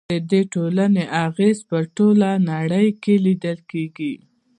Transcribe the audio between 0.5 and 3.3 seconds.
ټولنې اغیز په ټوله نړۍ کې